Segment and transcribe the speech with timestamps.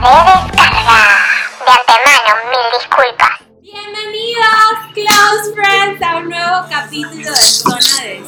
[0.00, 0.48] descarga.
[1.66, 3.34] De antemano, mil disculpas.
[3.60, 8.22] Bienvenidos, close friends, a un nuevo capítulo de Zona de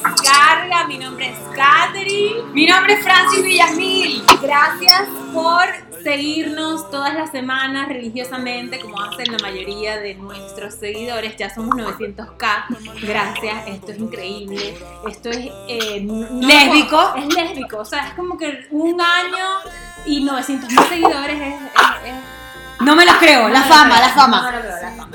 [2.53, 4.21] mi nombre es Francis Villamil.
[4.41, 5.63] Gracias por
[6.03, 11.35] seguirnos todas las semanas religiosamente, como hacen la mayoría de nuestros seguidores.
[11.37, 12.65] Ya somos 900k.
[13.01, 14.77] Gracias, esto es increíble.
[15.09, 15.47] Esto es.
[15.69, 17.15] eh, no- ¿Lésbico?
[17.15, 17.77] Es lésbico.
[17.77, 19.45] O sea, es como que un año
[20.05, 21.53] y 900 mil seguidores es.
[21.53, 22.42] es- es-
[22.83, 24.53] No me lo creo, la fama, la fama.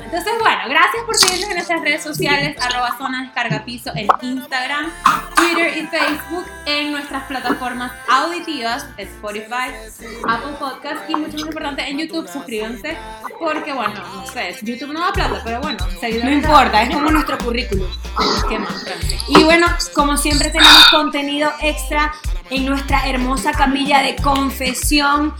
[0.03, 4.91] Entonces, bueno, gracias por seguirnos en nuestras redes sociales, arroba zona descarga piso en Instagram,
[5.35, 9.69] Twitter y Facebook, en nuestras plataformas auditivas, Spotify,
[10.27, 12.97] Apple Podcast y mucho más importante en YouTube, suscríbanse,
[13.39, 15.77] porque bueno, no sé, YouTube no da plata, pero bueno,
[16.23, 17.87] No importa, es como nuestro currículum.
[18.49, 18.85] ¿Qué más?
[19.27, 22.13] Y bueno, como siempre tenemos contenido extra
[22.49, 25.35] en nuestra hermosa capilla de confesión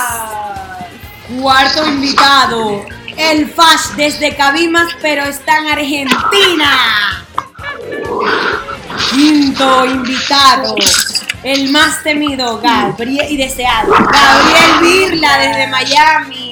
[1.39, 2.85] cuarto invitado,
[3.17, 7.25] el Fash desde Cabimas, pero está en Argentina.
[9.11, 10.75] Quinto invitado,
[11.43, 16.44] el más temido Gabriel y deseado, Gabriel Virla desde Miami.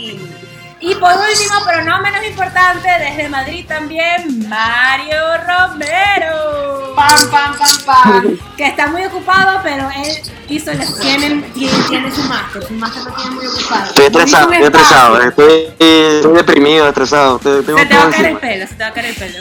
[0.86, 6.94] Y por último, pero no menos importante, desde Madrid también, Mario Romero.
[6.94, 8.38] Pam, pam, pam, pam.
[8.58, 10.80] Que está muy ocupado, pero él hizo el.
[11.00, 13.86] Tiene, tiene, tiene su máster, su máster lo tiene muy ocupado.
[13.86, 17.40] Estoy estresado, estoy estresado, estoy, estoy deprimido, estresado.
[17.40, 19.40] Tengo Se te va a caer el pelo, se te va a caer el pelo.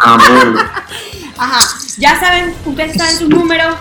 [0.00, 0.56] Amén.
[1.38, 1.60] Ajá,
[1.98, 3.76] ya saben, ustedes saben sus números.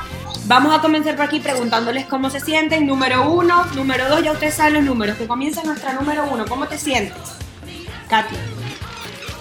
[0.49, 2.87] Vamos a comenzar por aquí preguntándoles cómo se sienten.
[2.87, 5.15] Número uno, número dos, ya ustedes saben los números.
[5.15, 6.43] Que comienza nuestra número uno.
[6.47, 7.15] ¿Cómo te sientes?
[8.09, 8.35] Katy.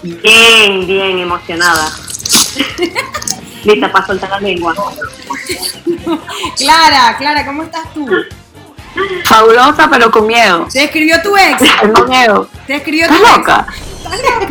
[0.03, 1.91] Bien, bien emocionada.
[3.63, 4.75] Lista para soltar la lengua.
[6.55, 8.07] Clara, Clara, ¿cómo estás tú?
[9.25, 10.67] Fabulosa, pero con miedo.
[10.71, 11.57] Te escribió tu ex.
[11.81, 12.47] Tengo miedo.
[12.67, 13.37] Te escribió tu ¿Estás ex.
[13.39, 13.67] loca?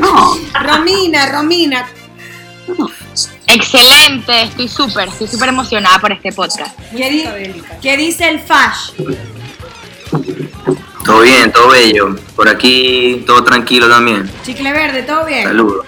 [0.01, 0.37] No.
[0.61, 1.89] Romina, Romina.
[3.49, 6.79] Excelente, estoy súper, estoy súper emocionada por este podcast.
[6.97, 8.91] ¿Qué, di- qué dice el Fash?
[11.05, 12.17] Todo bien, todo bello.
[12.37, 14.31] Por aquí todo tranquilo también.
[14.45, 15.45] Chicle verde, ¿todo bien?
[15.45, 15.87] Saludos.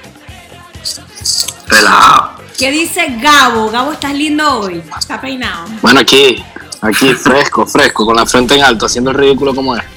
[1.69, 2.31] Relajado.
[2.59, 3.71] ¿Qué dice Gabo?
[3.71, 4.83] Gabo, estás lindo hoy.
[4.99, 5.67] Está peinado.
[5.83, 6.43] Bueno, aquí,
[6.81, 9.83] aquí fresco, fresco, con la frente en alto, haciendo el ridículo como es.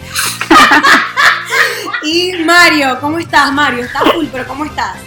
[2.05, 3.85] Y Mario, ¿cómo estás, Mario?
[3.85, 4.97] Estás full, pero ¿cómo estás?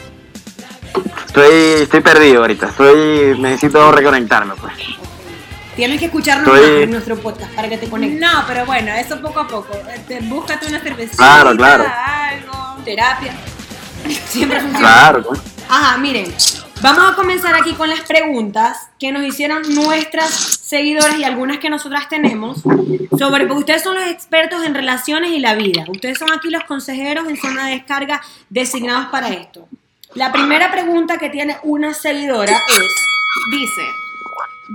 [1.36, 4.72] Estoy, estoy perdido ahorita, estoy, necesito reconectarme pues.
[5.74, 8.18] Tienes que escucharnos Estoy- más en nuestro podcast para que te conectes.
[8.18, 9.74] No, pero bueno, eso poco a poco.
[9.94, 11.84] Este, búscate una cervecita, Claro, claro.
[12.06, 12.82] algo.
[12.86, 13.34] Terapia.
[14.28, 14.78] Siempre funciona.
[14.88, 15.40] Claro, pues.
[15.68, 16.34] Ajá, miren.
[16.80, 21.68] Vamos a comenzar aquí con las preguntas que nos hicieron nuestras seguidoras y algunas que
[21.68, 22.62] nosotras tenemos
[23.18, 25.84] sobre, porque ustedes son los expertos en relaciones y la vida.
[25.88, 29.68] Ustedes son aquí los consejeros en zona de descarga designados para esto.
[30.16, 32.94] La primera pregunta que tiene una seguidora es,
[33.50, 33.82] Dice,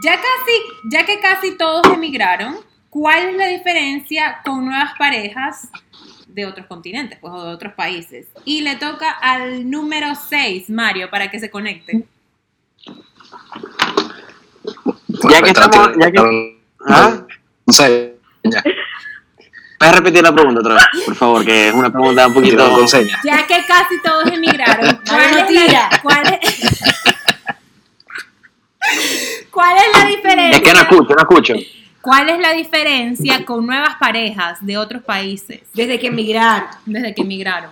[0.03, 0.51] ya casi,
[0.83, 2.57] ya que casi todos emigraron,
[2.91, 5.69] ¿cuál es la diferencia con nuevas parejas
[6.27, 8.27] de otros continentes, pues, o de otros países?
[8.45, 12.05] Y le toca al número 6, Mario, para que se conecte.
[15.29, 17.25] Ya que estamos, ya que, ¿Ah?
[17.65, 18.63] No sé, ya.
[19.81, 21.44] ¿Puedes repetir la pregunta otra vez, por favor?
[21.44, 22.86] Que es una pregunta un poquito...
[23.24, 26.81] Ya que casi todos emigraron, ¿cuál no es, la, cuál es-
[29.50, 30.57] cuál es la diferencia?
[30.57, 31.54] Es que no escucho, no escucho.
[32.00, 36.69] ¿Cuál es la diferencia con nuevas parejas de otros países Desde que emigraron.
[36.86, 37.72] desde que emigraron?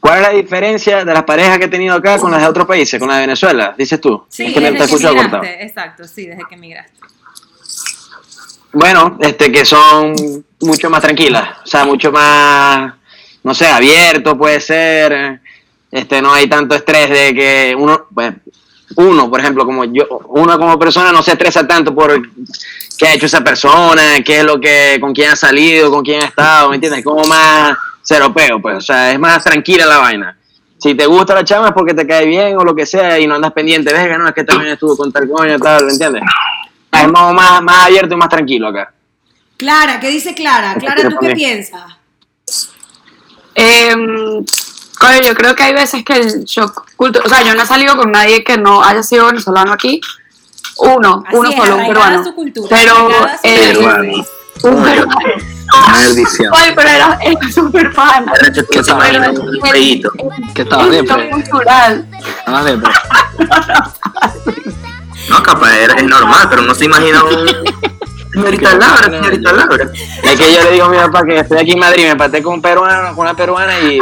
[0.00, 2.66] ¿Cuál es la diferencia de las parejas que he tenido acá con las de otros
[2.66, 3.74] países, con la de Venezuela?
[3.76, 4.24] Dices tú.
[4.28, 5.30] Sí, es que me desde te que emigraste.
[5.30, 5.44] cortado.
[5.60, 6.92] Exacto, sí, desde que emigraste.
[8.74, 10.14] Bueno, este, que son
[10.60, 12.92] mucho más tranquilas, o sea, mucho más,
[13.44, 15.40] no sé, abierto puede ser,
[15.90, 18.34] este, no hay tanto estrés de que uno, pues,
[18.96, 22.20] uno, por ejemplo, como yo, uno como persona no se estresa tanto por
[22.98, 26.22] qué ha hecho esa persona, qué es lo que, con quién ha salido, con quién
[26.22, 27.04] ha estado, ¿me entiendes?
[27.04, 30.36] Como más seropeo, pues, o sea, es más tranquila la vaina.
[30.78, 33.26] Si te gusta la chama es porque te cae bien o lo que sea y
[33.26, 36.22] no andas pendiente, que no, es que también estuvo con tal coño, tal, ¿me entiendes?
[37.02, 38.92] Es más, más, más abierto y más tranquilo acá.
[39.56, 40.74] Clara, ¿qué dice Clara?
[40.74, 41.82] Clara, ¿tú qué piensas?
[43.54, 43.94] Eh,
[44.98, 47.66] coño, yo creo que hay veces que el shock cultural, o sea, yo no he
[47.66, 50.00] salido con nadie que no haya sido venezolano aquí.
[50.76, 52.24] Uno, Así uno es, solo, un peruano.
[52.24, 53.08] su cultura, Pero,
[53.44, 54.24] eh, Peruano.
[54.64, 55.16] un peruano.
[55.92, 56.52] Maldición.
[56.54, 57.90] Ay, pero era, era súper
[59.40, 60.10] un jueguito.
[60.54, 61.30] ¿Qué estabas El shock depre?
[61.30, 62.08] cultural.
[62.38, 62.92] Estabas depre.
[65.28, 67.46] No, capaz era- es normal, pero no se imagina un...
[68.34, 69.86] Señorita Laura, señorita Laura.
[70.24, 72.42] Es que yo le digo a mi papá que estoy aquí en Madrid, me empaté
[72.42, 74.00] con un peruano, con una peruana y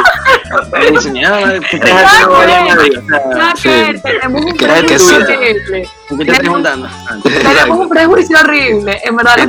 [0.71, 2.75] me dice, "Mira, madre, ¿qué te haces Nada tú que allá en ver.
[2.75, 3.61] Madrid?" O sea, Nada sí.
[3.61, 5.37] que ver, tenemos un Que era prejuicio tuya.
[5.37, 5.89] horrible.
[6.09, 6.89] ¿Con qué te estás juntando?
[7.23, 9.01] Tenemos un prejuicio horrible.
[9.03, 9.47] En verdad, todos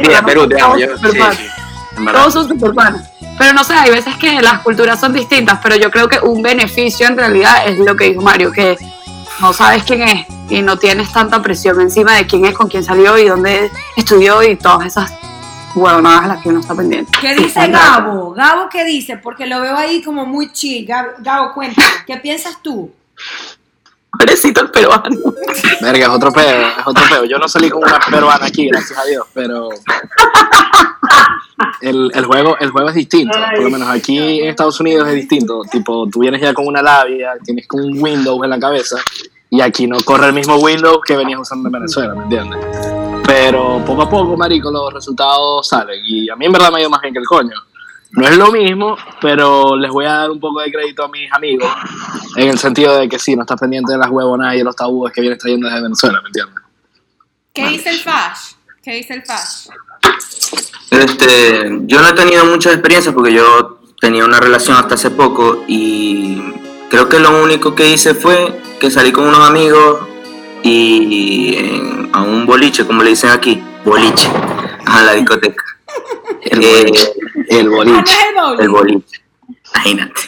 [1.97, 2.31] en verdad.
[2.31, 3.09] Son super panas.
[3.39, 6.43] Pero no sé, hay veces que las culturas son distintas, pero yo creo que un
[6.43, 8.77] beneficio en realidad es lo que dijo Mario, que
[9.41, 12.85] no sabes quién es y no tienes tanta presión encima de quién es, con quién
[12.85, 15.13] salió y dónde estudió y todas esas
[15.75, 17.11] huevonadas a las que uno está pendiente.
[17.21, 18.33] ¿Qué dice Gabo?
[18.33, 19.17] Gabo, ¿qué dice?
[19.17, 20.87] Porque lo veo ahí como muy chill.
[20.87, 22.93] Gabo, Gabo cuéntame, ¿qué piensas tú?
[24.17, 25.35] Pobrecito el peruano.
[25.81, 27.25] Verga, es otro peo, es otro peo.
[27.25, 29.71] Yo no salí con una peruana aquí, gracias a Dios, pero
[31.81, 33.37] el, el juego, el juego es distinto.
[33.57, 35.63] Por lo menos aquí en Estados Unidos es distinto.
[35.65, 38.99] Tipo, tú vienes ya con una labia, tienes con un Windows en la cabeza,
[39.55, 42.59] y aquí no corre el mismo Windows que venías usando en Venezuela, ¿me entiendes?
[43.25, 46.01] Pero poco a poco, marico, los resultados salen.
[46.05, 47.55] Y a mí en verdad me ha ido más bien que el coño.
[48.11, 51.33] No es lo mismo, pero les voy a dar un poco de crédito a mis
[51.33, 51.73] amigos,
[52.35, 54.75] en el sentido de que sí, no estás pendiente de las huevonadas y de los
[54.75, 56.65] tabúes que vienes trayendo desde Venezuela, ¿me entiendes?
[57.53, 58.55] ¿Qué dice el Fash?
[58.83, 59.69] ¿Qué dice el Fash?
[60.91, 65.65] Este, yo no he tenido muchas experiencias porque yo tenía una relación hasta hace poco
[65.69, 66.43] y
[66.91, 70.01] creo que lo único que hice fue que salí con unos amigos
[70.63, 74.29] y en- a un boliche, como le dicen aquí, boliche,
[74.85, 75.65] a la discoteca.
[76.43, 77.13] El Eh, boliche.
[77.49, 78.15] El Ah, no boliche.
[78.59, 79.21] el el boliche.
[79.75, 80.21] Imagínate.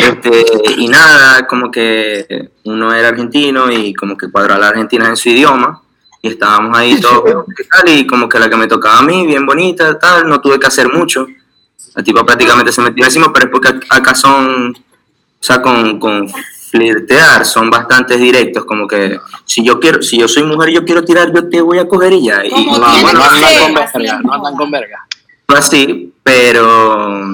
[0.00, 0.44] Este,
[0.76, 5.16] y nada, como que uno era argentino y como que cuadró a la Argentina en
[5.16, 5.80] su idioma.
[6.22, 7.46] Y estábamos ahí todos
[7.86, 10.66] y como que la que me tocaba a mí, bien bonita, tal, no tuve que
[10.66, 11.26] hacer mucho.
[11.94, 15.98] La tipa prácticamente se metió encima, pero es porque ac- acá son, o sea, con,
[15.98, 16.26] con
[16.78, 20.84] flirtear, son bastante directos, como que si yo quiero, si yo soy mujer y yo
[20.84, 22.44] quiero tirar, yo te voy a coger y ya.
[22.44, 25.06] Y, No, tiene no, que no andan ser, con verga, es no andan con verga.
[25.48, 27.28] así, pero,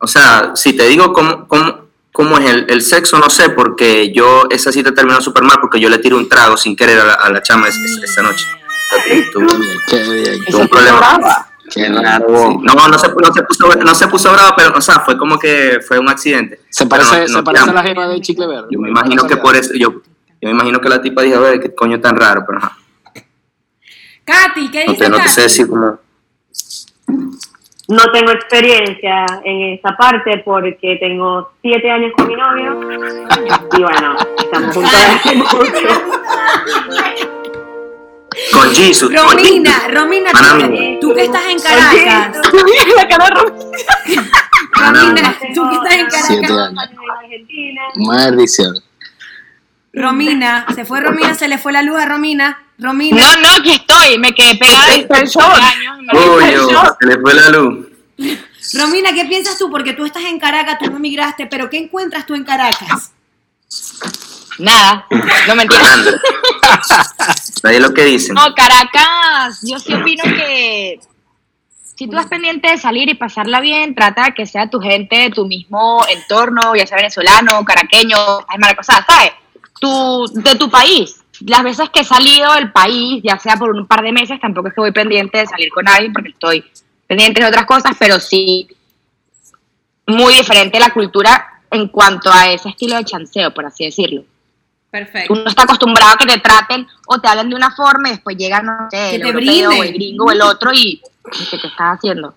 [0.00, 4.12] o sea, si te digo cómo, cómo, cómo es el, el sexo, no sé, porque
[4.14, 7.04] yo, esa cita terminó súper mal porque yo le tiré un trago sin querer a
[7.04, 8.46] la, a la chama es- es- esa noche.
[9.32, 9.44] Tuve
[10.62, 11.46] un problema.
[11.70, 11.88] Qué.
[11.88, 15.38] No, no se, no, se puso, no se puso brava, pero, o sea, fue como
[15.38, 16.60] que fue un accidente.
[16.70, 18.68] Se parece, no- se no parece a la jeva de Chicle Verde.
[18.70, 20.00] Yo me imagino que por eso, yo, yo
[20.42, 22.76] me imagino que la tipa dijo, ver, qué coño tan raro, pero ajá.
[24.24, 25.98] Katy, ¿qué No dice te, no te sé decir como...
[27.88, 32.80] No tengo experiencia en esa parte porque tengo siete años con mi novio
[33.78, 34.92] y bueno, estamos juntos.
[38.52, 39.10] Con Jesus.
[39.14, 39.88] con Romina.
[39.88, 42.36] Romina, tú, tú que estás en Caracas.
[42.96, 43.32] la cara.
[44.72, 46.78] Romina, tú que estás en Siete Caracas.
[46.78, 47.00] años.
[47.96, 48.82] Maldición.
[49.92, 52.62] Romina, se fue Romina, se le fue la luz a Romina.
[52.78, 54.18] Romina, No, no, aquí estoy.
[54.18, 55.58] Me quedé pegada Está en shock.
[57.00, 57.86] se le fue la luz.
[58.74, 59.70] Romina, ¿qué piensas tú?
[59.70, 63.12] Porque tú estás en Caracas, tú no emigraste, pero ¿qué encuentras tú en Caracas?
[64.58, 65.06] Nada,
[65.48, 65.86] no me entiendo.
[65.86, 66.18] Fernando.
[67.64, 68.34] Ahí es lo que dicen.
[68.34, 71.00] No, Caracas, yo sí opino que
[71.96, 75.16] si tú estás pendiente de salir y pasarla bien, trata de que sea tu gente
[75.16, 79.32] de tu mismo entorno, ya sea venezolano, caraqueño, ay, maracosá, ¿sabes?
[79.80, 81.22] Tu, de tu país.
[81.40, 84.68] Las veces que he salido del país, ya sea por un par de meses, tampoco
[84.68, 86.64] es que voy pendiente de salir con alguien porque estoy
[87.06, 88.68] pendientes de otras cosas, pero sí
[90.06, 94.24] muy diferente la cultura en cuanto a ese estilo de chanceo, por así decirlo.
[94.90, 95.32] Perfecto.
[95.32, 98.36] Uno está acostumbrado a que te traten o te hablen de una forma y después
[98.36, 101.02] llega, no sé, Que el te europeo o el gringo o el otro y
[101.50, 102.34] ¿qué te estás haciendo?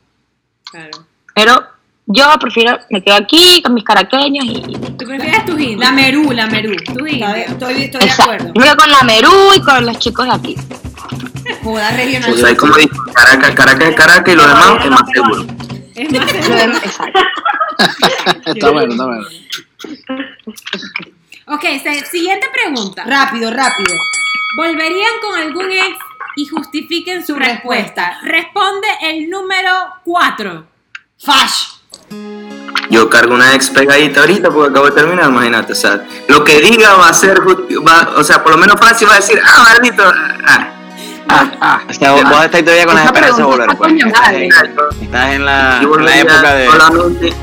[0.69, 1.05] Claro.
[1.33, 1.67] Pero
[2.07, 4.61] yo prefiero, me quedo aquí con mis caraqueños y...
[4.97, 5.79] ¿Tú prefieres tus indios?
[5.79, 6.75] La Merú, la Merú.
[6.75, 8.53] Tu Estoy, estoy, estoy de acuerdo.
[8.53, 10.55] Quedo con la Merú y con los chicos de aquí.
[11.63, 12.35] Joda regional.
[12.35, 15.45] sea, como dice, Caracas, Caracas es Caracas y lo demás es más seguro.
[15.95, 16.77] Es más seguro.
[16.77, 17.19] Exacto.
[18.45, 19.27] Está bueno, está bueno.
[21.51, 21.63] Ok,
[22.11, 23.03] siguiente pregunta.
[23.05, 23.95] Rápido, rápido.
[24.57, 25.97] ¿Volverían con algún ex
[26.35, 28.19] y justifiquen su respuesta?
[28.23, 29.71] Responde el número
[30.03, 30.65] 4.
[31.19, 31.63] Fash.
[32.91, 35.73] Yo cargo una ex pegadita ahorita porque acabo de terminar, imagínate.
[35.73, 39.07] O sea, lo que diga va a ser, va- o sea, por lo menos fácil
[39.07, 40.03] va a decir, ah, maldito.
[40.05, 40.71] Ah,
[41.29, 41.81] ah, ah.
[41.89, 43.77] O sea, vos, vos estás todavía con las esperanzas de volver.
[43.77, 43.93] pues.
[43.93, 44.89] Estás en- Exacto.
[45.01, 46.65] Estás en la, Yo en la época de.
[46.67, 47.33] solamente,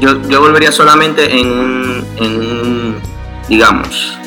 [0.00, 3.02] yo, yo volvería solamente en un, en un,
[3.48, 4.18] digamos,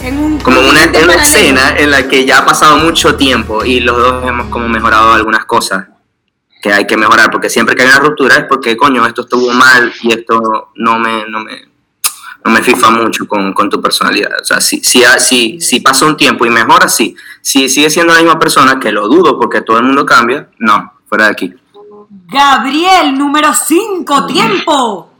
[0.00, 3.64] En un como una, en una escena en la que ya ha pasado mucho tiempo
[3.64, 5.86] y los dos hemos como mejorado algunas cosas
[6.60, 9.52] que hay que mejorar, porque siempre que hay una ruptura es porque, coño, esto estuvo
[9.52, 11.68] mal y esto no me, no me,
[12.44, 14.40] no me fifa mucho con, con tu personalidad.
[14.40, 17.14] O sea, si, si, si, si pasa un tiempo y mejora, sí.
[17.40, 20.94] Si sigue siendo la misma persona, que lo dudo porque todo el mundo cambia, no,
[21.08, 21.54] fuera de aquí.
[22.26, 25.10] Gabriel, número 5, tiempo.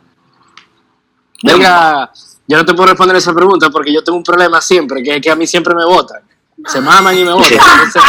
[1.43, 2.11] Venga,
[2.49, 5.23] yo no te puedo responder esa pregunta porque yo tengo un problema siempre, que es
[5.23, 6.23] que a mí siempre me votan.
[6.67, 7.53] Se maman y me votan.
[7.53, 8.03] Entonces,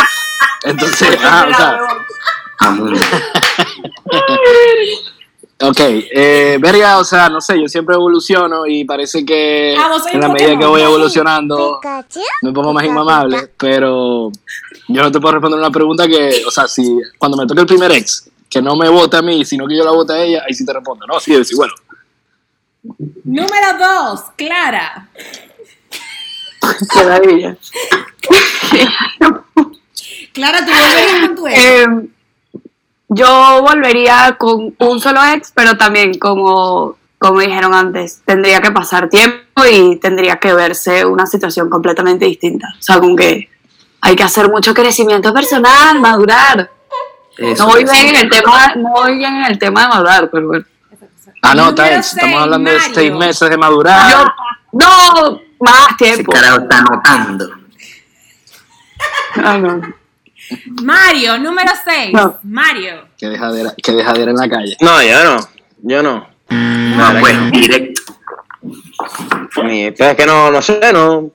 [0.64, 1.80] entonces ah, o sea,
[2.62, 2.92] Vamos.
[5.62, 10.22] ok, eh, verga, o sea, no sé, yo siempre evoluciono y parece que Ah, en
[10.22, 11.80] la medida que voy evolucionando
[12.42, 14.32] me pongo más inmamable, pero
[14.88, 17.68] yo no te puedo responder una pregunta que, o sea, si cuando me toque el
[17.68, 20.44] primer ex, que no me vote a mí, sino que yo la vote a ella,
[20.48, 21.74] ahí sí te respondo, no, sí, sí, bueno.
[23.24, 25.10] Número 2, Clara.
[26.62, 27.58] Qué maravilla.
[30.34, 31.58] Clara, tú volverías con tu ex.
[31.66, 31.88] Eh,
[33.10, 39.10] yo volvería con un solo ex, pero también como, como dijeron antes, tendría que pasar
[39.10, 42.68] tiempo y tendría que verse una situación completamente distinta.
[42.78, 43.50] O sea, como que
[44.02, 46.72] hay que hacer mucho crecimiento personal, madurar.
[47.38, 50.30] Eso, No voy bien en el tema, no voy bien en el tema de madurar,
[50.30, 50.66] pero bueno.
[51.42, 54.12] Anota, ex, estamos hablando de seis meses de madurar.
[54.12, 54.26] Yo,
[54.74, 56.32] no, más Ese tiempo.
[56.32, 57.52] carajo está anotando.
[59.36, 59.82] Ah, no.
[60.82, 62.14] Mario, número 6.
[62.14, 62.40] No.
[62.44, 63.08] Mario.
[63.18, 64.76] Que dejadera, que dejadera en la calle.
[64.82, 65.48] No, yo no.
[65.84, 66.28] Yo no.
[66.50, 68.02] No, pues, directo.
[69.64, 71.32] Ni, pero es que no, no sé, no.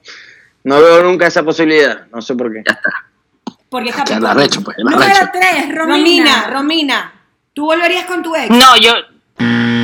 [0.64, 2.06] No veo nunca esa posibilidad.
[2.12, 2.62] No sé por qué.
[2.66, 2.90] Ya está.
[3.68, 5.30] Porque está la arrecho, pues, la Número arrecho.
[5.32, 6.50] 3, Romina, Romina.
[6.50, 7.12] Romina,
[7.52, 8.50] ¿tú volverías con tu ex?
[8.50, 8.92] No, yo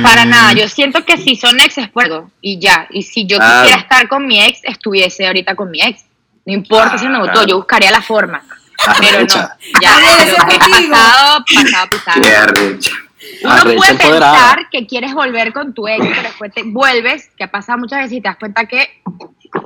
[0.03, 0.53] para nada.
[0.53, 2.87] Yo siento que si son exes, puedo y ya.
[2.91, 3.61] Y si yo Claro.
[3.63, 6.03] quisiera estar con mi ex, estuviese ahorita con mi ex.
[6.45, 7.47] No importa si me votó, Claro.
[7.47, 8.41] yo buscaría la forma.
[8.99, 9.27] Pero no,
[9.81, 9.99] ya.
[10.23, 12.21] Ese que es pasado, pasado, pasado.
[12.21, 12.91] Qué arrecha.
[13.43, 14.33] Uno Arrecha puede empoderada.
[14.33, 17.99] pensar que quieres volver con tu ex, pero después te vuelves, que ha pasado muchas
[17.99, 19.01] veces y te das cuenta que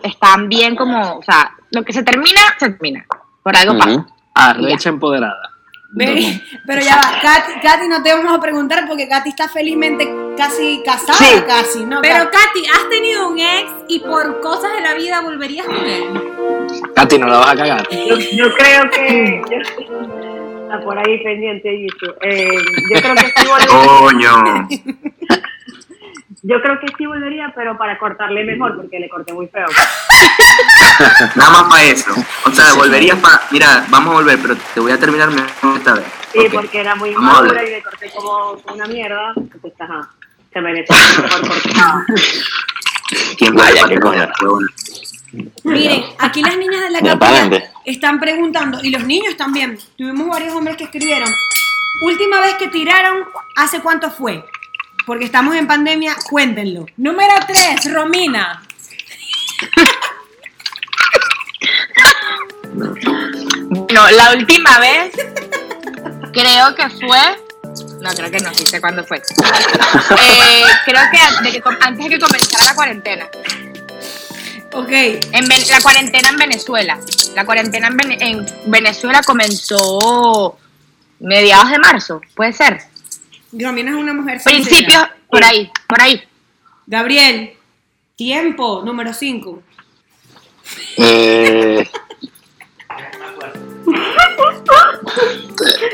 [0.03, 3.05] están bien como, o sea, lo que se termina, se termina.
[3.41, 3.91] Por algo pasa.
[3.91, 4.07] Ujú.
[4.33, 5.51] Arrecha empoderada.
[5.97, 10.07] Ve, Pero ya va, Katy, Katy, no te vamos a preguntar porque Katy está felizmente
[10.37, 11.41] casi casada, Sí.
[11.47, 12.01] casi, ¿no?
[12.01, 16.03] Pero Katy, ¿has tenido un ex y por cosas de la vida volverías con él?
[16.95, 17.87] Katy, no la vas a cagar.
[17.89, 19.41] Yo, yo creo que.
[20.63, 22.13] está por ahí pendiente, Yisu.
[22.21, 22.55] Eh,
[22.93, 23.87] yo creo que sí volvería.
[23.99, 24.67] Coño.
[26.47, 29.65] Yo creo que sí volvería, pero para cortarle mejor, porque le corté muy feo.
[31.35, 32.11] Nada más para eso.
[32.45, 33.41] O sea, volverías para.
[33.49, 36.05] Mira, vamos a volver, pero te voy a terminar mejor esta vez.
[36.31, 39.33] Sí, porque era muy Vamos madura y le corté como una mierda.
[39.35, 40.07] Entonces, ajá,
[40.53, 42.05] se merecía mejor cortada.
[43.39, 44.31] ¿Quién Vaya, cosa.
[45.63, 50.53] Miren, aquí las niñas de la capilla están preguntando, y los niños también, tuvimos varios
[50.53, 51.29] hombres que escribieron,
[52.03, 53.25] última vez que tiraron,
[53.55, 54.43] ¿hace cuánto fue?
[55.05, 56.85] Porque estamos en pandemia, cuéntenlo.
[56.97, 58.63] Número 3, Romina.
[62.73, 65.13] Bueno, la última vez
[66.33, 67.19] creo que fue.
[68.01, 69.17] No, creo que no, sí sé cuándo fue.
[69.17, 71.17] Eh, creo que,
[71.51, 73.27] de antes de que comenzara la cuarentena.
[74.73, 76.99] Ok, En la cuarentena en Venezuela.
[77.33, 80.57] La cuarentena en Venezuela comenzó
[81.19, 82.94] mediados de marzo, puede ser.
[83.57, 86.21] Romina es una mujer Principios, por ahí, por ahí.
[86.87, 87.53] Gabriel,
[88.15, 89.61] tiempo, número 5.
[90.97, 91.87] Eh,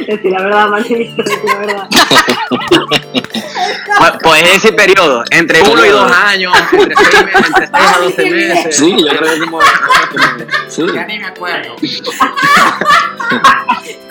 [0.08, 1.88] Decí la verdad, Marcelito, decí la verdad.
[4.00, 8.00] Pu- Puedes decir periodo, entre uno y dos años, entre seis meses, entre seis a
[8.00, 8.76] doce meses.
[8.78, 9.60] Sí, yo creo que como.
[9.60, 10.84] como- sí.
[10.94, 11.76] Ya ni me acuerdo.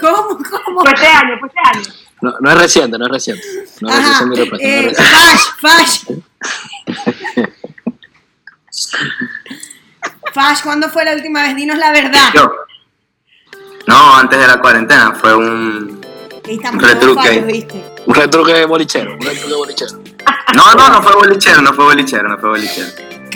[0.01, 0.39] ¿Cómo?
[0.39, 0.81] ¿Cómo?
[0.83, 1.83] Fue este año, fue este año.
[2.23, 3.47] No, no es reciente, no es reciente.
[3.81, 4.25] No es Ajá.
[4.25, 4.67] reciente respuesta.
[4.67, 5.13] no es Eh, reciente.
[5.61, 6.01] Fash, Fash.
[10.35, 11.57] Fash, ¿cuándo fue la última vez?
[11.57, 12.31] Dinos la verdad.
[12.35, 12.53] Yo.
[13.87, 16.01] No, antes de la cuarentena fue un.
[16.73, 17.29] Un retruque.
[17.29, 17.85] fallos, ¿viste?
[18.07, 20.03] Un retruque bolichero, un retruque bolichero.
[20.55, 22.89] No, no, no fue bolichero, no fue bolichero, no fue bolichero.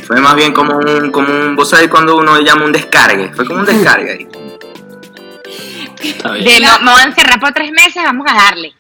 [0.06, 3.46] Fue más bien como un, como un, vos sabés cuando uno llama un descargue, fue
[3.46, 4.28] como un descargue ahí.
[6.02, 6.44] Bien.
[6.44, 8.72] De no, me voy a encerrar por tres meses, vamos a darle.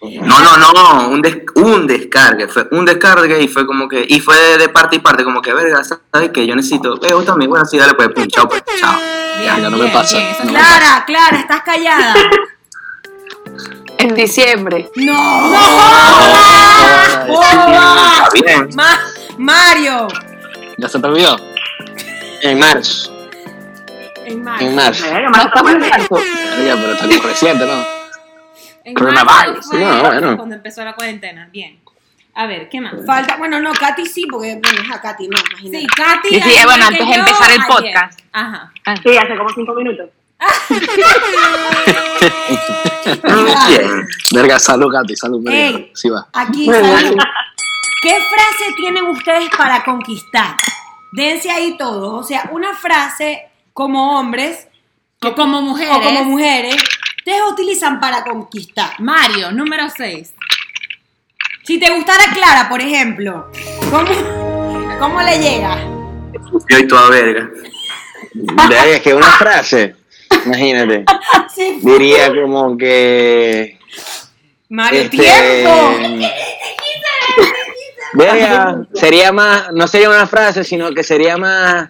[0.00, 4.20] No, no, no, un, des- un descargue, fue un descargue y fue como que, y
[4.20, 6.46] fue de parte y parte, como que, verga, ¿sabes qué?
[6.46, 8.96] Yo necesito, eh, vos también, bueno, sí, dale, pues, pum, chao, pues, chao.
[9.44, 10.18] Ya, ya no me pasa.
[10.44, 12.14] no Clara, Clara, estás callada.
[14.00, 14.88] En diciembre.
[14.94, 15.12] No.
[17.26, 18.28] ¡Boba!
[18.32, 18.68] Está bien.
[18.76, 19.00] Ma-
[19.38, 20.06] Mario.
[20.76, 21.36] ¿Ya se te olvidó?
[22.42, 23.12] En marzo,
[24.28, 24.64] En marzo.
[24.66, 25.04] en marzo.
[25.04, 26.16] Verga, Marta, Estamos en marzo.
[26.64, 27.84] Ya, pero está muy reciente, ¿no?
[28.84, 29.66] En Coronavirus.
[29.66, 30.36] marzo No, bueno.
[30.36, 31.48] Cuando empezó la cuarentena.
[31.52, 31.80] Bien.
[32.34, 32.94] A ver, ¿qué más?
[33.04, 35.80] Falta, bueno, no, Katy sí, porque, bueno, es a Katy, no, imagínate.
[35.80, 36.28] Sí, Katy.
[36.28, 37.66] Sí, sí, bueno, antes de empezar el ayer.
[37.66, 38.20] podcast.
[38.32, 38.72] Ajá.
[39.02, 40.08] Sí, hace como cinco minutos.
[43.68, 44.06] Bien.
[44.34, 45.48] Verga, salud, Katy, salud.
[45.48, 45.90] Ey.
[45.94, 46.28] Sí va.
[46.32, 47.16] Aquí, salud.
[48.02, 50.54] ¿Qué frase tienen ustedes para conquistar?
[51.10, 52.24] Dense ahí todos.
[52.24, 53.47] O sea, una frase
[53.78, 54.66] como hombres
[55.22, 55.94] O como mujeres.
[55.96, 56.74] o como mujeres,
[57.18, 58.90] ustedes utilizan para conquistar.
[58.98, 60.34] Mario, número 6.
[61.62, 63.48] Si te gustara Clara, por ejemplo,
[63.88, 65.76] ¿cómo, cómo le llega?
[66.68, 67.50] Yo y toda verga.
[68.34, 69.94] Verga, es que una frase,
[70.44, 71.04] imagínate,
[71.54, 71.78] Sí.
[71.80, 73.78] diría como que.
[74.70, 76.26] Mario, Este, tiempo.
[78.14, 81.86] Verga, sería más, no sería una frase, sino que sería más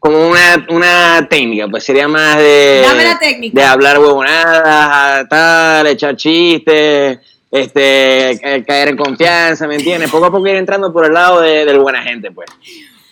[0.00, 3.60] como una, una técnica, pues sería más de, Dame la técnica.
[3.60, 7.18] de hablar huevonadas, tal, echar chistes,
[7.50, 10.10] este, ca- caer en confianza, ¿me entiendes?
[10.10, 12.48] Poco a poco ir entrando por el lado de, del buena gente, pues.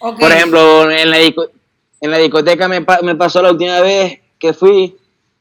[0.01, 1.51] Por ejemplo, en la, disco-
[2.01, 4.97] en la discoteca me, pa- me pasó la última vez que fui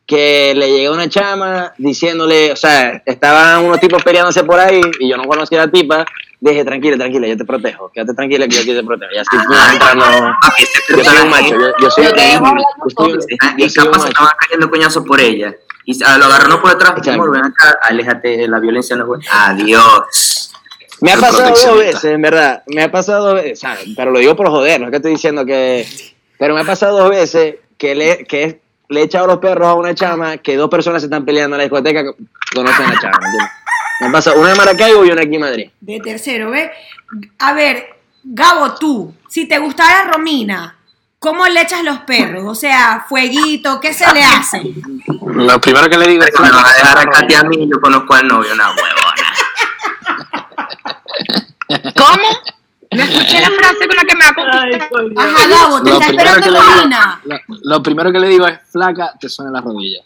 [0.06, 5.10] que le llegó una chama diciéndole, o sea, estaban unos tipos peleándose por ahí y
[5.10, 6.06] yo no conocía a la tipa.
[6.40, 9.12] Dije, tranquila, tranquila, yo te protejo, quédate tranquila que yo aquí te protejo.
[9.12, 10.06] Y así fui entrando.
[10.06, 12.14] Ah, ese Yo soy un macho, yo, yo soy, un-.
[13.42, 14.08] Ah, yo Y capaz macho.
[14.10, 15.56] estaban cayendo coñazos por ella.
[15.86, 19.26] Y ah, lo agarró no por detrás, ven acá, aléjate, la violencia no es buena.
[19.32, 20.52] Adiós.
[21.02, 22.64] Me ha pasado dos veces, en verdad.
[22.68, 23.86] Me ha pasado dos veces, ¿sabes?
[23.96, 25.88] pero lo digo por joder, no es que estoy diciendo que.
[26.38, 29.74] Pero me ha pasado dos veces que le, que le he echado los perros a
[29.74, 32.04] una chama que dos personas se están peleando en la discoteca
[32.54, 33.52] conocen a la chama, ¿me entiendes?
[34.00, 35.70] Me ha pasado una en Maracaibo y una aquí en Madrid.
[35.80, 36.70] De tercero, ¿ves?
[37.40, 40.76] A ver, Gabo, tú, si te gustara Romina,
[41.18, 42.44] ¿cómo le echas los perros?
[42.46, 44.62] O sea, fueguito, ¿qué se le hace?
[45.26, 47.80] Lo primero que le digo es Me vas a dejar a Katy a mí, yo
[47.80, 49.34] conozco al novio, una huevona.
[51.96, 52.57] ¿Cómo?
[52.98, 54.40] No escuché la frase con la que me va a.
[55.24, 57.22] Ajá, Gabo, te Lo está primero, que esperando le digo, Romina.
[57.26, 60.04] lo, lo primero que le digo es, flaca, te suena las rodillas.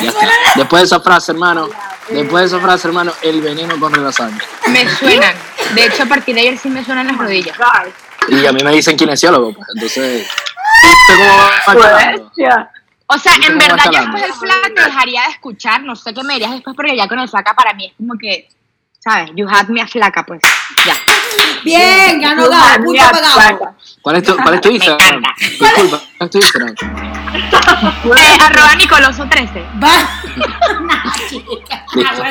[0.00, 0.26] Ya está.
[0.56, 1.68] Después de esa frase, hermano,
[2.08, 4.44] después de esa frase, hermano, el veneno corre la sangre.
[4.68, 5.34] Me suenan.
[5.74, 7.56] De hecho, a partir de ayer sí me suenan las rodillas.
[7.72, 7.92] Ay,
[8.28, 10.28] Y a mí me dicen kinesiólogo, pues, entonces...
[13.12, 15.82] O sea, ¿Viste en verdad, yo después del flaca te dejaría de escuchar.
[15.82, 18.16] No sé qué me dirías después, porque ya con el flaca para mí es como
[18.16, 18.48] que,
[19.02, 19.30] ¿sabes?
[19.34, 20.40] You had me a flaca, pues.
[20.86, 20.94] Ya.
[21.64, 23.76] Bien, ganó Gabo, punto para Gabo.
[24.02, 25.22] ¿Cuál es tu, cuál es tu Instagram?
[25.38, 26.74] Disculpa, ¿cuál es tu Instagram?
[27.80, 29.64] Eh, arroba Nicoloso 13.
[29.82, 29.90] Va.
[30.80, 31.84] Nah, chica.
[31.94, 32.22] Listo.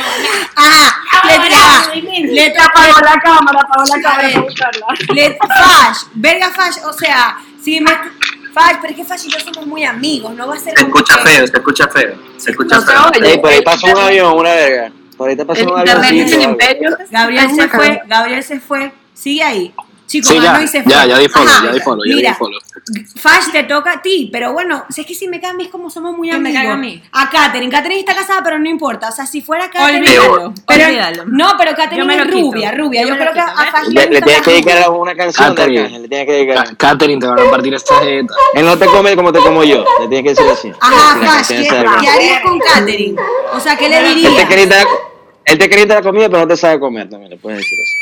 [0.56, 1.94] Ajá, letra.
[2.34, 4.86] Letra Apagó la cámara, apagó la cámara para buscarla.
[5.14, 7.92] Le- Fash, verga Fash, o sea, si me...
[8.54, 10.84] Fash, pero es que Fash y yo somos muy amigos, no va a ser Se
[10.86, 12.16] escucha feo, se escucha feo.
[12.38, 13.42] Se escucha No feo.
[13.42, 14.92] por ahí pasó un avión, una verga.
[15.20, 16.28] Por ahí te pasó El un internet avión.
[16.28, 16.98] es el imperio.
[17.12, 18.02] Gabriel se fue.
[18.08, 19.74] Gabriel se fue, sigue ahí.
[20.06, 20.92] Sí, ganó ya, y se fue.
[20.94, 22.60] ya, ya di follow, Ajá, ya di follow, ya Mira, di follow.
[23.16, 26.16] Fash te toca a ti, pero bueno, si es que si me cambias como somos
[26.16, 26.64] muy ¿Quién me amigos.
[26.64, 27.04] caga a mí?
[27.12, 29.10] A Katherine, Katherine está casada, pero no importa.
[29.10, 30.08] O sea, si fuera Katherine.
[30.08, 31.24] Olvídalo, pero, olvídalo.
[31.28, 33.02] No, pero Katherine me es rubia, rubia.
[33.04, 33.48] Yo me creo que a.
[33.72, 35.48] Fash Le, le, tienes que dedicar una canción.
[35.50, 36.68] Arcángel, le tienes que dedicar.
[36.68, 38.34] Ca- Catherine, te van a partir esta jeta.
[38.56, 40.72] Él no te come como te como yo, le tienes que decir así.
[40.80, 43.16] Ajá, La Fash, ¿qué, qué harías con Katherine?
[43.54, 44.46] O sea, ¿qué le Él te dirías?
[44.50, 44.88] quería dar-
[45.46, 47.80] él te quería dar la comida, pero no te sabe comer también, le puedes decir
[47.80, 47.96] eso.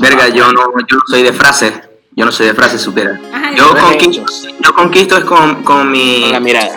[0.00, 1.72] Verga, yo no, yo no soy de frases.
[2.14, 3.18] Yo no soy de frases, supera.
[3.32, 4.24] Ajá, Yo conquisto,
[4.60, 6.22] yo conquisto es con, con mi...
[6.22, 6.76] Con la mirada.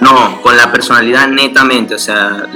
[0.00, 2.46] No, con la personalidad netamente, o sea,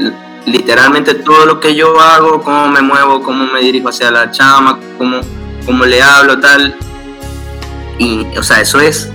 [0.45, 4.79] literalmente todo lo que yo hago, cómo me muevo, cómo me dirijo hacia la chama,
[4.99, 5.21] cómo,
[5.65, 6.77] cómo le hablo, tal.
[7.99, 9.09] Y, o sea, eso es,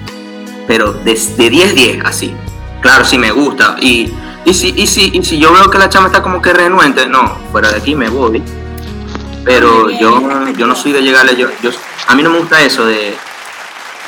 [0.65, 2.33] pero de, de 10-10, así.
[2.81, 3.75] Claro, si me gusta.
[3.79, 4.11] Y,
[4.45, 7.07] y, si, y, si, y si yo veo que la chama está como que renuente,
[7.07, 8.41] no, fuera de aquí me voy.
[9.45, 11.69] Pero yo, yo no soy de llegarle, yo, yo,
[12.07, 13.15] a mí no me gusta eso de,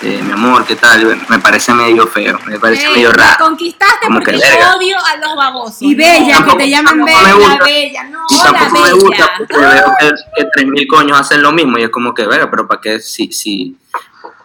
[0.02, 1.06] de, mi amor, ¿qué tal?
[1.30, 3.46] Me parece medio feo, me parece medio me raro.
[3.46, 4.76] conquistaste Como porque que yo verga.
[4.76, 5.82] odio a los babosos.
[5.84, 7.64] Y bella, que Tampoco- te llaman bella, gusta.
[7.66, 8.04] bella.
[8.06, 11.84] No, Y tampoco me gusta porque veo que, que 3.000 coños hacen lo mismo y
[11.84, 13.00] es como que, verga, pero ¿para qué?
[13.00, 13.78] Si, si,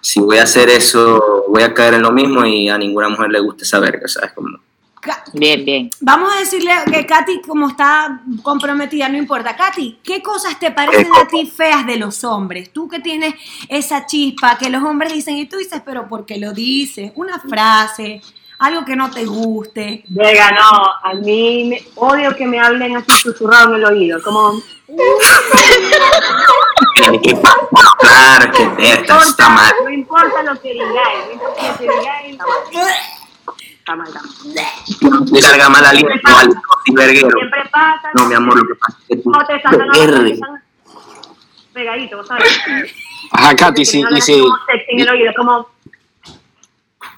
[0.03, 3.31] si voy a hacer eso, voy a caer en lo mismo y a ninguna mujer
[3.31, 4.33] le gusta esa verga, ¿sabes?
[4.35, 4.59] Como,
[5.33, 5.91] Bien, bien.
[6.01, 9.57] Vamos a decirle que Katy, como está comprometida, no importa.
[9.57, 12.73] Katy, ¿qué cosas te parecen a ti feas de los hombres?
[12.73, 13.35] Tú que tienes
[13.69, 17.13] esa chispa que los hombres dicen y tú dices, pero ¿por qué lo dices?
[17.17, 18.21] Una frase,
[18.59, 20.05] algo que no te guste.
[20.09, 24.53] Llega, no, a mí me, odio que me hablen así susurrado en el oído, como,
[27.23, 28.49] que está mal.
[28.69, 33.22] importa, no importa lo que digáis, no importa lo que digáis, está mal,
[33.83, 35.41] está mal, está mal.
[35.41, 36.49] Carga mal aliento, al
[36.95, 37.29] verguero.
[37.37, 39.99] Siempre pasa, No, mi amor, lo que pasa es que tú no te sacan a
[39.99, 40.31] verde.
[40.33, 40.63] están
[41.73, 42.61] pegaditos, ¿sabes?
[43.33, 44.41] Ajá, Katy, sí, y sí.
[44.41, 45.69] como sexy en el oído, como,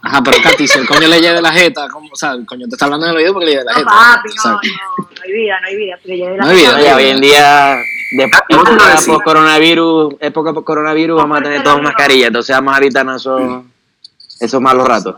[0.03, 2.09] Ajá, pero Katy, si el coño le lleve la jeta, ¿cómo?
[2.12, 3.79] o sea, el coño te está hablando en el oído porque le lleve la no
[3.79, 3.90] jeta.
[3.90, 6.57] papi, no, no, no hay vida, no hay vida, porque yo de la No hay
[6.57, 7.77] vida, Oye, hoy en día,
[8.12, 12.79] de Ah, post coronavirus, época post coronavirus, vamos a tener todos mascarillas, entonces vamos a
[12.79, 13.64] evitarnos esos,
[14.40, 15.16] esos malos ratos.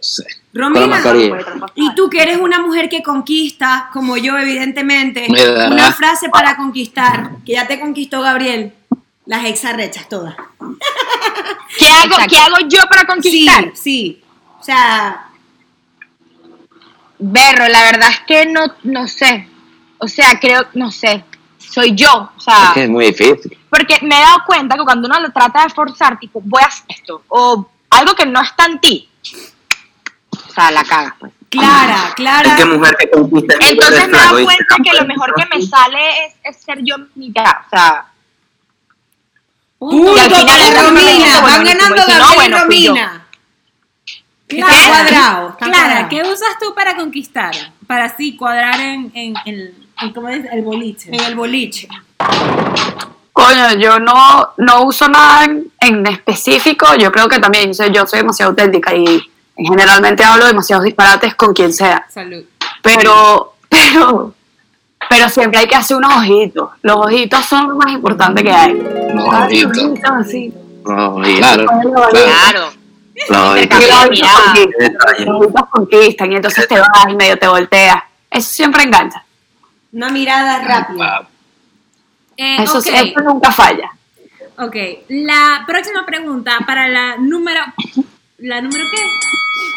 [0.00, 0.22] sí.
[0.56, 1.36] Romina, mascarilla.
[1.74, 5.26] y tú que eres una mujer que conquista, como yo evidentemente,
[5.70, 8.72] una frase para conquistar, que ya te conquistó Gabriel,
[9.26, 10.34] las exarrechas todas.
[11.78, 13.70] ¿Qué hago, ¿Qué hago yo para Sí, conquistar?
[13.74, 14.22] sí.
[14.60, 15.22] O sea,
[17.18, 19.48] Berro, la verdad es que no, no sé.
[19.98, 21.24] O sea, creo, no sé.
[21.58, 22.30] Soy yo.
[22.36, 23.56] O sea, Es que es muy difícil.
[23.70, 26.66] porque me he dado cuenta que cuando uno lo trata de forzar, tipo, voy a
[26.66, 29.08] hacer esto, o algo que no está en ti,
[30.60, 31.32] sea, la cagas, pues.
[31.48, 32.48] clara, clara.
[32.50, 34.64] Es que mujer que conquista es Entonces me he dado flaco, ¿viste?
[34.66, 38.06] cuenta que lo mejor que me sale es, es ser yo misma, o sea,
[39.78, 42.58] Punto Y al final para es me Romina, bueno, ganando no, Gabriel yo.
[42.58, 43.26] Romina.
[44.48, 44.88] Está ¿Qué?
[44.88, 45.56] cuadrado.
[45.58, 46.08] Clara, cuadrado.
[46.08, 47.54] ¿qué usas tú para conquistar?
[47.86, 50.48] Para así cuadrar en, en, en- en- ¿cómo dice?
[50.52, 51.10] el boliche.
[51.14, 51.88] En el boliche.
[53.32, 56.94] Coño, yo no, no uso nada en, en específico.
[56.96, 61.34] Yo creo que también yo soy, yo soy demasiado auténtica y generalmente hablo demasiados disparates
[61.34, 62.06] con quien sea.
[62.12, 62.44] Salud.
[62.82, 64.34] Pero, pero,
[65.08, 66.70] pero siempre hay que hacer unos ojitos.
[66.82, 68.74] Los ojitos son lo más importante que hay.
[69.14, 69.78] Los ojitos.
[69.78, 70.54] ojitos así.
[70.84, 71.16] Claro,
[72.10, 72.70] Claro.
[73.28, 73.80] los ojitos
[75.26, 78.02] los ojitos conquistan y entonces te vas y medio te volteas.
[78.30, 79.24] Eso siempre engancha.
[79.92, 81.28] Una mirada rápida.
[82.36, 83.90] Eh, Eso, ok, sí- eso nunca falla.
[84.58, 84.76] ok.
[85.08, 87.60] La próxima pregunta para la número...
[88.38, 88.98] ¿La número qué?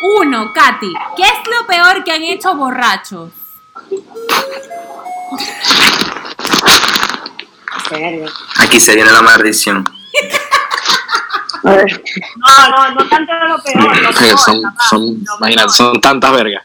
[0.01, 0.93] Uno, Katy.
[1.15, 3.31] ¿Qué es lo peor que han hecho borrachos?
[8.59, 9.83] Aquí se viene la maldición.
[11.63, 11.75] no,
[12.69, 15.25] no, no tanto lo peor, lo peor, son, son,
[15.93, 16.63] lo tantas vergas.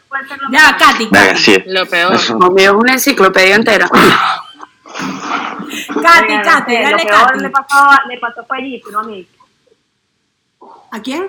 [0.52, 0.76] Ya.
[0.76, 1.08] Katy.
[1.10, 1.62] Venga, sí.
[1.66, 2.18] Lo peor.
[2.38, 3.88] Conmigo es una enciclopedia entera.
[6.02, 7.40] Katy, Katy, dale, Lo peor Katy.
[7.40, 9.26] le pasó, le pasó fue allí, no a mí,
[10.92, 11.28] ¿A quién?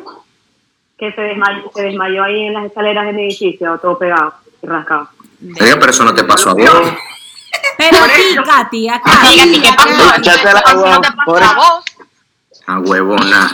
[0.97, 4.67] Que se desmayó, se desmayó ahí en las escaleras de mi edificio, todo pegado y
[4.67, 5.10] rascado.
[5.62, 6.93] Oiga, pero eso no te pasó a vos.
[7.77, 9.39] Pero a ti, Katy, a Katy.
[9.39, 10.05] Amiga, ¿y qué pasó?
[10.05, 11.10] No te
[11.43, 11.84] a vos.
[12.67, 13.51] A huevona.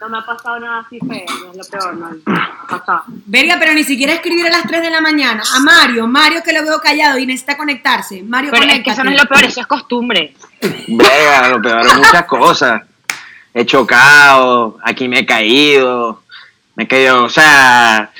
[0.00, 2.66] No me ha pasado nada así feo, no es lo peor, no, no me ha
[2.68, 3.04] pasado.
[3.24, 5.42] Verga, pero ni siquiera escribir a las 3 de la mañana.
[5.54, 8.22] A Mario, Mario que lo veo callado y necesita conectarse.
[8.22, 10.34] Mario, Pero es que eso no es lo peor, eso es costumbre.
[10.88, 12.82] Venga, lo peor es muchas cosas.
[13.54, 16.23] He chocado, aquí me he caído,
[16.76, 18.10] me caído, o sea,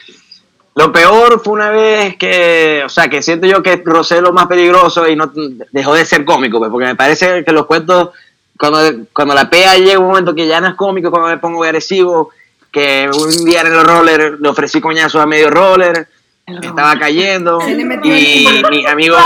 [0.76, 4.46] lo peor fue una vez que, o sea, que siento yo que rocé lo más
[4.46, 5.32] peligroso y no
[5.72, 8.10] dejó de ser cómico, pues, porque me parece que los cuentos,
[8.58, 11.64] cuando, cuando la pea llega un momento que ya no es cómico, cuando me pongo
[11.64, 12.30] agresivo,
[12.72, 16.08] que un día en el roller le ofrecí coñazos a medio roller,
[16.46, 17.58] estaba cayendo
[18.04, 19.16] y mi amigo,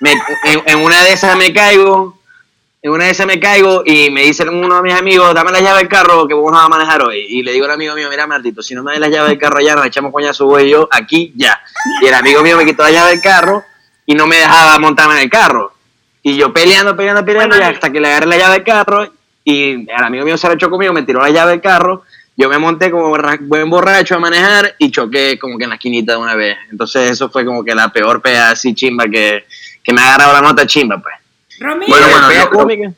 [0.00, 2.18] me- en, en una de esas me caigo,
[2.82, 5.60] en una de esas me caigo y me dice uno de mis amigos, dame la
[5.60, 7.26] llave del carro que vamos a manejar hoy.
[7.28, 9.38] Y le digo al amigo mío, mira Martito, si no me das la llave del
[9.38, 11.60] carro ya, nos echamos coñazo vos y yo aquí ya.
[12.00, 13.62] Y el amigo mío me quitó la llave del carro
[14.06, 15.74] y no me dejaba montarme en el carro.
[16.22, 19.12] Y yo peleando, peleando, peleando, y hasta que le agarré la llave del carro
[19.44, 22.04] y el amigo mío se la echó conmigo, me tiró la llave del carro.
[22.34, 26.12] Yo me monté como buen borracho a manejar y choqué como que en la esquinita
[26.12, 26.56] de una vez.
[26.70, 29.44] Entonces eso fue como que la peor pea así chimba que,
[29.82, 31.14] que me ha agarrado la nota chimba, pues.
[31.60, 32.90] Romina, Bueno, bueno, lo- cómica.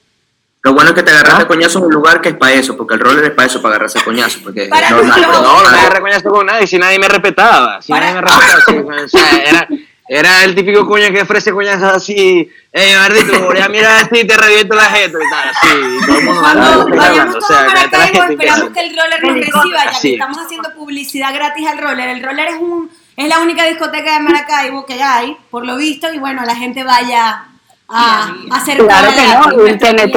[0.65, 1.47] Lo bueno es que te agarraste ¿Ah?
[1.49, 3.75] coñazo en un lugar que es para eso, porque el roller es para eso, para
[3.75, 5.17] agarrarse coñazo, porque Para nosotros.
[5.17, 7.83] pero- No, no me agarré coñazo con nadie, si nadie me respetaba.
[7.83, 8.63] Si Para- nadie me respetaba.
[8.65, 9.69] sí, o sea, era,
[10.09, 12.49] era el típico cuña que ofrece coñazos así.
[12.75, 16.07] Ey, Bernardito, voy a mirar así y te reviento la jeta y tal, así.
[16.07, 18.81] todo el mundo Cuando vayamos todos sea, a cállate la Maracaibo, jeta y esperamos que
[18.81, 22.09] el roller nos reciba, ya que estamos haciendo publicidad gratis al roller.
[22.09, 26.11] El roller es un es la única discoteca de Maracaibo que hay, por lo visto,
[26.15, 27.45] y bueno, la gente vaya
[27.93, 30.17] a, a hacer Claro que no, el TNT,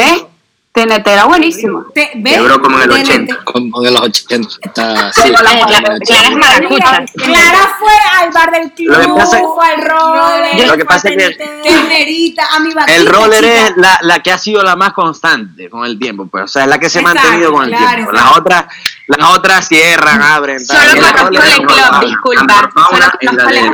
[0.76, 1.86] TNT era buenísimo.
[1.94, 2.12] Te-.
[2.24, 3.32] Quebró como en el TNT.
[3.32, 3.44] 80.
[3.46, 4.50] Como de los 80.
[4.62, 5.22] Está, sí.
[5.30, 7.06] Clara Clara es maracucha.
[7.16, 10.68] Clara fue al bar del club, Lo que pasa es- fue al roller.
[10.68, 13.68] Lo que pasa es que Tenerita, a mi batita, el roller chica.
[13.68, 16.64] es la, la que ha sido la más constante con el tiempo, pues, o sea,
[16.64, 18.12] es la que se ha mantenido con el claro, tiempo.
[18.12, 18.66] Las otras,
[19.08, 20.60] las otras cierran, abren.
[20.60, 22.70] Solo conozco el club, disculpa.
[22.74, 23.72] Solo conozco el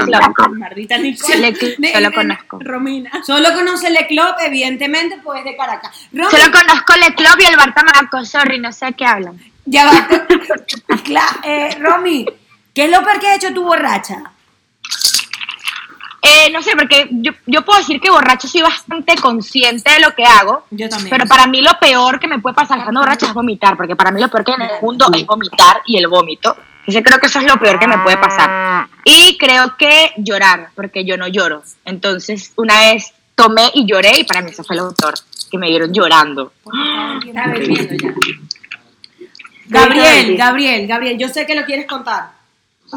[0.78, 1.18] club.
[1.18, 2.60] Solo conozco.
[2.62, 3.12] Romina.
[3.26, 5.92] Solo conoce el club, evidentemente, pues de Caracas.
[6.12, 9.40] Solo conozco el club y el bar Tamaraco, sorry, no sé a qué hablan.
[9.66, 10.08] ya va.
[11.44, 12.26] Eh, Romy,
[12.74, 14.24] ¿qué es lo peor que has hecho tu borracha?
[16.24, 20.14] Eh, no sé, porque yo, yo puedo decir que borracho soy bastante consciente de lo
[20.14, 21.10] que hago, Yo también.
[21.10, 24.12] pero para mí lo peor que me puede pasar estando borracha es vomitar, porque para
[24.12, 26.56] mí lo peor que hay en el mundo es vomitar y el vómito.
[26.82, 28.88] Entonces creo que eso es lo peor que me puede pasar.
[29.04, 31.64] Y creo que llorar, porque yo no lloro.
[31.86, 35.16] Entonces una vez tomé y lloré y para mí eso fue lo peor,
[35.52, 36.54] que me vieron llorando.
[37.26, 37.44] Ya.
[39.68, 42.32] Gabriel, Gabriel, Gabriel, yo sé que lo quieres contar.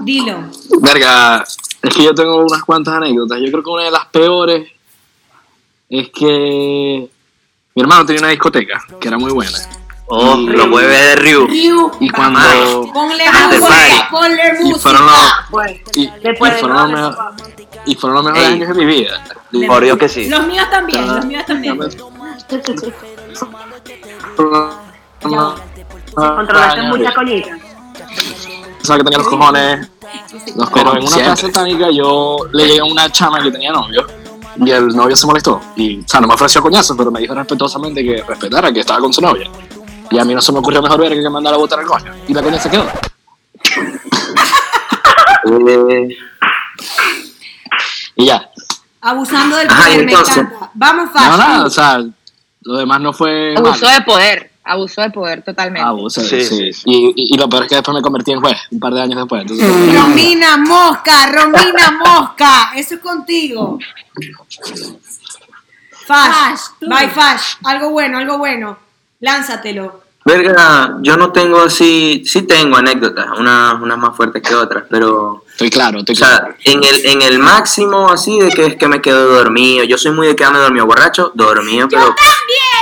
[0.03, 0.51] Dilo.
[0.81, 1.45] Verga,
[1.83, 3.39] es que yo tengo unas cuantas anécdotas.
[3.41, 4.69] Yo creo que una de las peores
[5.89, 7.09] es que
[7.75, 9.53] mi hermano tenía una discoteca que era muy buena.
[10.07, 11.49] Oh, los jueves de Ryu.
[12.01, 12.91] Y cuando.
[12.93, 14.79] Ponle Ah, música, ponle Y música.
[14.81, 17.17] fueron los, Pues, y, y fueron los, mejor-
[17.87, 18.53] y fueron los mejores Ey.
[18.55, 19.25] años de mi vida.
[19.53, 20.29] Y- Por Dios que sí.
[20.29, 21.79] Los míos también, los míos también.
[26.15, 27.59] Controlaste mucha coñita.
[28.83, 29.89] O sea, que tenía los cojones.
[30.57, 31.05] Los cojones.
[31.05, 34.07] En una casa satánica yo le llegué a una chama que tenía novio.
[34.57, 35.61] Y el novio se molestó.
[35.77, 39.01] Y, o sea, no me ofreció coñazo, pero me dijo respetuosamente que respetara, que estaba
[39.01, 39.51] con su novia.
[40.11, 42.13] Y a mí no se me ocurrió mejor ver que mandar a botar el coño.
[42.29, 42.87] Y la coña se quedó.
[48.17, 48.49] Y ya.
[49.01, 50.71] Abusando del poder, me encanta.
[50.75, 51.39] Vamos, No, Fash.
[51.39, 51.99] nada, o sea,
[52.65, 53.55] lo demás no fue.
[53.57, 53.99] Abuso malo.
[53.99, 55.87] de poder, abuso de poder totalmente.
[55.87, 56.73] Abuso, Sí, sí.
[56.73, 58.95] sí, Y, y- y lo peor es que después me convertí en juez, un par
[58.95, 59.43] de años después.
[59.43, 62.73] Entonces, Romina Mosca, Romina Mosca.
[62.77, 63.79] Eso es contigo.
[66.07, 66.87] Fash, Fash, tú.
[66.89, 67.55] bye Fash.
[67.65, 68.79] Algo bueno, algo bueno.
[69.21, 70.04] Lánzatelo.
[70.27, 75.45] Verga, yo no tengo así, sí tengo anécdotas, unas, unas más fuertes que otras, pero,
[75.51, 76.55] estoy claro, estoy o claro.
[76.63, 79.99] sea, en el, en el máximo así de que es que me quedo dormido, yo
[79.99, 82.15] soy muy de quedarme dormido borracho, dormido, pero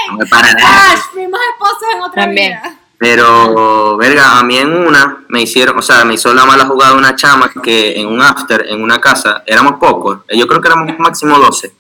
[0.09, 0.97] no me para nada.
[1.13, 2.53] Fuimos esposos en otra También.
[2.53, 2.77] vida.
[2.97, 6.95] Pero, verga, a mí en una me hicieron, o sea, me hizo la mala jugada
[6.95, 10.97] una chama que en un after, en una casa, éramos pocos, yo creo que éramos
[10.97, 11.73] máximo 12.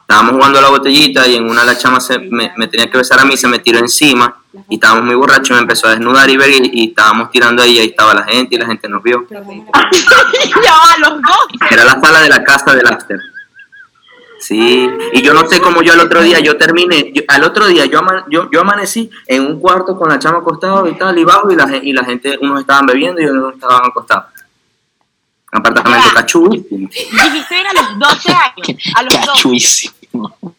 [0.00, 3.20] Estábamos jugando la botellita y en una la chama se, me, me tenía que besar
[3.20, 6.28] a mí, se me tiró encima y estábamos muy borrachos y me empezó a desnudar
[6.28, 9.02] y ver y, y estábamos tirando ahí, ahí estaba la gente y la gente nos
[9.02, 9.26] vio.
[9.30, 11.70] ya va, los dos.
[11.70, 13.18] Era la sala de la casa del after.
[14.40, 17.66] Sí, y yo no sé cómo yo al otro día, yo terminé, yo- al otro
[17.66, 21.18] día yo, ama- yo, yo amanecí en un cuarto con la chama acostado y tal,
[21.18, 24.24] y bajo, y la, y la gente, unos estaban bebiendo y otros estaban acostados.
[25.52, 26.14] Apartamento Ya.
[26.14, 26.88] cachudísimo.
[26.88, 28.82] Dijiste a los 12 años.
[28.94, 29.90] A los 12.
[30.12, 30.36] Cachuísimo.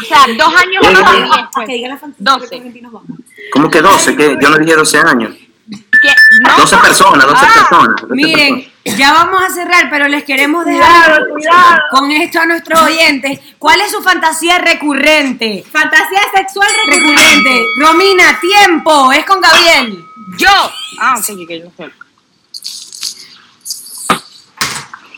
[0.00, 1.66] O sea, dos años más.
[1.66, 2.38] Que diga la fantasía.
[2.58, 2.72] 12.
[2.72, 3.08] que nos vamos.
[3.52, 4.16] ¿Cómo que 12?
[4.16, 4.38] ¿Qué?
[4.40, 5.34] Yo no dije 12 años.
[5.68, 6.14] ¿Qué?
[6.42, 6.56] ¿No?
[6.56, 8.02] 12 personas, 12 Ah, personas.
[8.02, 11.78] 12 Miren, ya vamos a cerrar, pero les queremos dejar Cuidado, cuidado.
[11.90, 13.40] con esto a nuestros oyentes.
[13.58, 15.64] ¿Cuál es su fantasía recurrente?
[15.72, 17.18] Fantasía sexual recurrente.
[17.20, 17.64] Recurrente.
[17.80, 19.10] Romina, tiempo.
[19.12, 20.04] Es con Gabriel.
[20.38, 20.70] Yo.
[21.00, 21.92] Ah, ok, ok, no sé.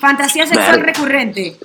[0.00, 1.58] Fantasía sexual recurrente.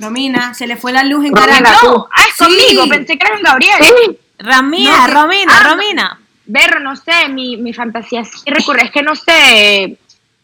[0.00, 1.80] Romina, se le fue la luz en Caracas.
[1.80, 2.06] tú.
[2.10, 2.44] Ah, es Sí.
[2.44, 2.88] conmigo.
[2.88, 4.18] Pensé que era con Gabriel.
[4.38, 6.20] Romina, No, que- Romina, ah, Romina.
[6.46, 8.82] Berro, no sé, mi, mi fantasía sí recurre.
[8.84, 9.96] Es que no sé.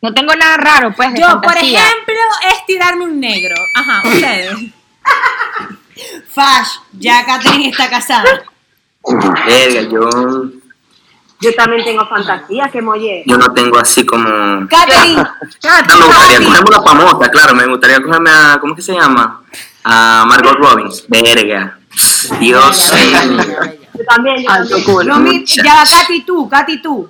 [0.03, 2.15] No tengo nada raro, pues, de Yo, por ejemplo,
[2.53, 3.55] es tirarme un negro.
[3.77, 4.57] Ajá, ustedes.
[6.33, 8.25] Fash, ya Catherine está casada.
[9.47, 10.09] Verga, yo,
[11.41, 13.23] Yo también tengo fantasía, que molle.
[13.27, 14.67] yo no tengo así como...
[14.69, 15.15] Catherine,
[15.65, 19.43] No, me gustaría cogerme una famosa, claro, me gustaría cogerme a, ¿cómo que se llama?
[19.85, 21.79] A Margot Robbins, verga.
[22.39, 23.19] Dios mío.
[23.95, 24.37] Yo también,
[24.69, 25.45] yo también.
[25.47, 27.09] Ya Katy tú, Katy tú.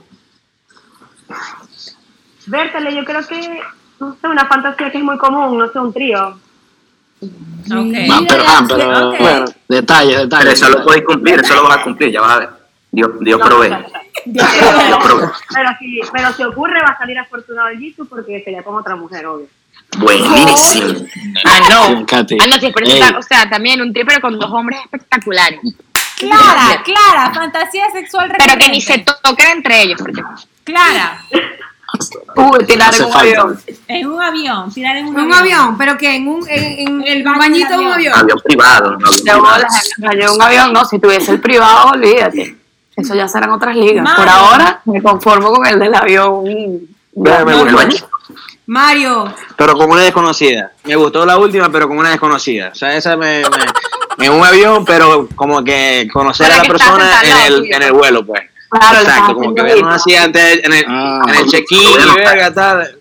[2.46, 3.60] Vértele, yo creo que
[4.00, 6.38] no sé, una fantasía que es muy común, no sé, un trío.
[7.20, 7.94] Ok.
[8.10, 9.18] Ah, pero, ah, pero Ok.
[9.20, 10.52] bueno, detalles, Pero detalles.
[10.54, 12.48] eso lo podéis cumplir, eso lo vas a cumplir, ya vas a ver.
[12.92, 13.70] Dios, Dios No, provee.
[13.70, 13.84] no.
[14.32, 18.96] Pero, si, pero si ocurre, va a salir afortunado el Jisoo porque sería con otra
[18.96, 19.46] mujer, obvio.
[19.98, 21.04] Buenísimo.
[21.44, 22.06] Ah, no.
[22.12, 25.60] Ah, no, sí, pero Ey, está- o sea, también un triple con dos hombres espectaculares.
[26.18, 29.20] Clara, Clara, fantasía sexual Pero que ni se recurrente.
[29.22, 30.22] toquen entre ellos, porque
[30.64, 31.22] Clara,
[32.36, 33.60] Uy, tirar en un avión.
[33.88, 37.24] en un avión, tirar en un, Un avión, pero que en un, en, en El
[37.24, 38.14] bañito de un avión.
[38.14, 38.96] Avión privado.
[40.06, 42.56] avión un avión, no, si tuviese el privado, olvídate.
[43.00, 44.08] Eso ya serán otras ligas.
[44.16, 46.44] Por ahora me conformo con el del avión.
[47.14, 48.08] Me gustó.
[48.66, 50.70] Mario, Pero como una desconocida.
[50.84, 52.68] Me gustó la última, pero como una desconocida.
[52.72, 53.42] O sea, esa me.
[53.42, 57.82] me- en un avión, pero como que conocer Para a la persona en el, en
[57.82, 58.42] el vuelo, pues.
[58.68, 62.52] Claro, Exacto, como que vernos así antes en el, Ah, en el check-in y verga,
[62.52, 62.98] tal.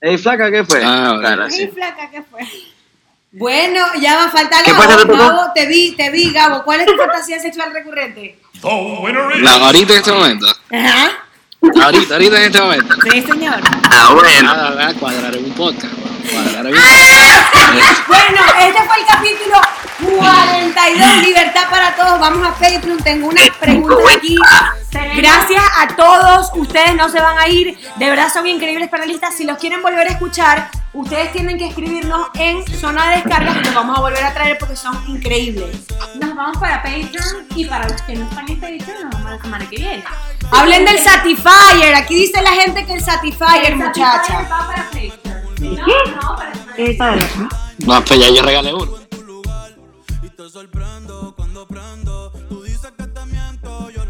[0.00, 0.80] Ey, flaca, ¿qué fue?
[0.84, 1.20] Ah, bueno.
[1.20, 1.68] Claro, sí.
[1.68, 2.40] flaca, ¿qué fue?
[3.32, 5.16] bueno, ya va a faltar ¿Qué Gabo.
[5.16, 6.62] Gabo, te vi, te vi, Gabo.
[6.62, 8.38] ¿Cuál es tu fantasía sexual recurrente?
[8.64, 10.46] No, ahorita en este momento.
[10.72, 11.10] Ajá.
[11.82, 12.94] Ahorita, ahorita en este momento.
[13.10, 13.56] Sí, señor.
[13.90, 14.54] Ah, bueno.
[14.54, 16.03] Nada, voy a cuadrar en un podcast.
[16.24, 16.30] Un
[18.08, 19.60] Bueno, este fue el capítulo
[20.18, 22.18] 42, Libertad para Todos.
[22.18, 24.36] Vamos a Patreon, tengo unas preguntas aquí.
[25.16, 29.34] Gracias a todos, ustedes no se van a ir, de verdad son increíbles panelistas.
[29.36, 33.64] Si los quieren volver a escuchar, ustedes tienen que escribirnos en zona de descargas y
[33.64, 35.76] los vamos a volver a traer porque son increíbles.
[36.14, 39.42] Nos vamos para Patreon y para los que no están en Patreon nos vamos la
[39.42, 40.04] semana que viene.
[40.50, 44.42] Hablen del Satisfyer, aquí dice la gente que el Satisfyer, muchacha.
[44.50, 45.23] Va para Patreon.
[45.70, 46.84] ¿Qué?
[46.84, 47.18] ¿Qué tal?
[47.86, 48.92] No, pues ya yo regalé uno.
[50.36, 52.32] te sorprendo cuando prendo.
[52.48, 54.03] Tú dices que te miento, yo